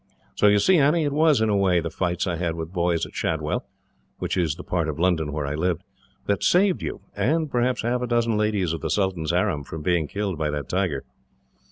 So 0.33 0.47
you 0.47 0.57
see, 0.57 0.77
Annie, 0.79 1.03
it 1.03 1.13
was, 1.13 1.41
in 1.41 1.49
a 1.49 1.55
way, 1.55 1.79
the 1.79 1.91
fights 1.91 2.25
I 2.25 2.35
had 2.37 2.55
with 2.55 2.73
boys 2.73 3.05
at 3.05 3.13
Shadwell 3.13 3.67
which 4.17 4.35
is 4.35 4.55
the 4.55 4.63
part 4.63 4.89
of 4.89 4.97
London 4.97 5.31
where 5.31 5.45
I 5.45 5.53
lived 5.53 5.83
that 6.25 6.41
saved 6.43 6.81
you, 6.81 7.01
and 7.15 7.51
perhaps 7.51 7.83
half 7.83 8.01
a 8.01 8.07
dozen 8.07 8.35
ladies 8.35 8.73
of 8.73 8.81
the 8.81 8.89
sultan's 8.89 9.29
harem, 9.29 9.63
from 9.63 9.83
being 9.83 10.07
killed 10.07 10.39
by 10.39 10.49
that 10.49 10.67
tiger. 10.69 11.03